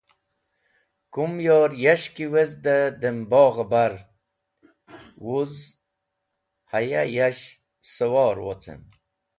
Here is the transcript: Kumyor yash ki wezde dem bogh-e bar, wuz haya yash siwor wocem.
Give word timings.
Kumyor 1.13 1.69
yash 1.83 2.07
ki 2.15 2.25
wezde 2.33 2.77
dem 3.01 3.19
bogh-e 3.31 3.65
bar, 3.71 3.93
wuz 5.25 5.53
haya 6.71 7.01
yash 7.15 7.45
siwor 7.93 8.37
wocem. 8.45 8.81